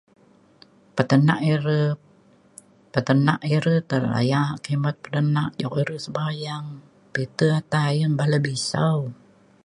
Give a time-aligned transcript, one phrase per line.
[0.97, 1.81] tekenak ire
[2.93, 6.65] tekenak ire te layak kimet denak cuk ire sebayang
[7.13, 7.47] pita
[7.89, 8.99] ayen bala bisau